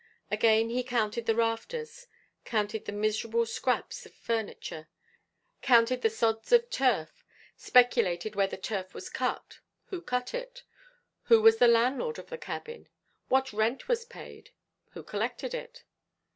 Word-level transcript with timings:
Again 0.31 0.69
he 0.71 0.81
counted 0.83 1.27
the 1.27 1.35
rafters, 1.35 2.07
counted 2.43 2.85
the 2.85 2.91
miserable 2.91 3.45
scraps 3.45 4.03
of 4.03 4.15
furniture, 4.15 4.89
counted 5.61 6.01
the 6.01 6.09
sods 6.09 6.51
of 6.51 6.71
turf, 6.71 7.23
speculated 7.55 8.35
where 8.35 8.47
the 8.47 8.57
turf 8.57 8.95
was 8.95 9.11
cut 9.11 9.59
who 9.91 10.01
cut 10.01 10.33
it? 10.33 10.63
who 11.25 11.39
was 11.39 11.57
the 11.57 11.67
landlord 11.67 12.17
of 12.17 12.31
the 12.31 12.39
cabin? 12.39 12.89
what 13.27 13.53
rent 13.53 13.87
was 13.87 14.03
paid? 14.03 14.49
who 14.93 15.03
collected 15.03 15.53
it? 15.53 15.83